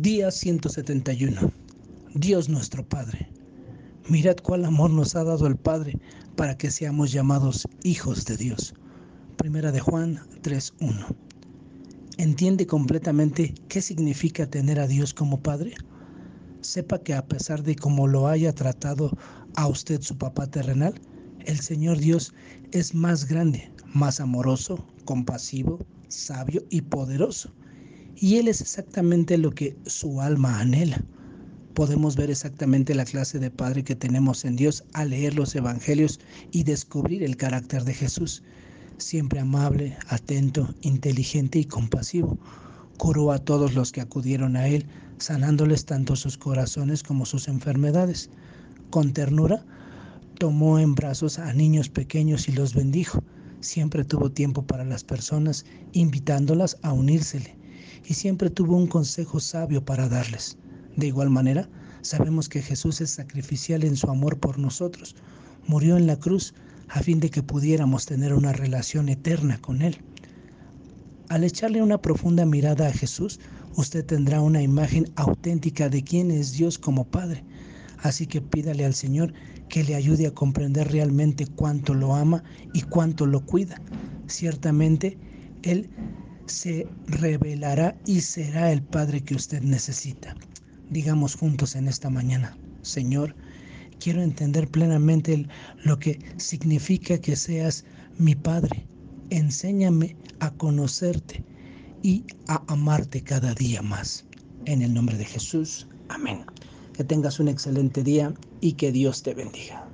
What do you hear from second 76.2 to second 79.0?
es Dios como Padre. Así que pídale al